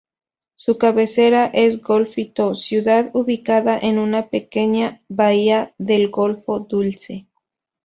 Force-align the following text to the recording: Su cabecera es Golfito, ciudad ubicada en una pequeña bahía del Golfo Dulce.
Su 0.55 0.79
cabecera 0.79 1.45
es 1.53 1.79
Golfito, 1.79 2.55
ciudad 2.55 3.11
ubicada 3.15 3.77
en 3.79 3.99
una 3.99 4.29
pequeña 4.29 5.03
bahía 5.09 5.75
del 5.77 6.09
Golfo 6.09 6.61
Dulce. 6.61 7.27